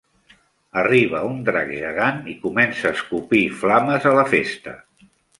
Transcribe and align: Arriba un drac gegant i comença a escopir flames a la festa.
Arriba 0.83 1.19
un 1.25 1.35
drac 1.49 1.67
gegant 1.81 2.17
i 2.33 2.33
comença 2.45 2.87
a 2.91 2.93
escopir 2.99 3.41
flames 3.59 4.07
a 4.13 4.15
la 4.21 4.23
festa. 4.33 4.75